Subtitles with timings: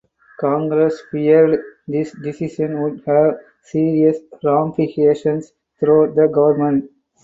[0.39, 6.89] Congress feared this decision would have serious ramifications throughout the government.